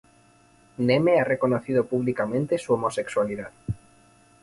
[0.87, 3.51] Neme ha reconocido públicamente su homosexualidad.